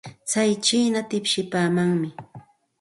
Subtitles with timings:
[0.29, 2.09] Tsay chiina tipsipaamanmi.